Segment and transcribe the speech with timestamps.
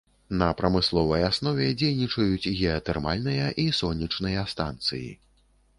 [0.41, 5.09] На прамысловай аснове дзейнічаюць геатэрмальныя і сонечныя станцыі.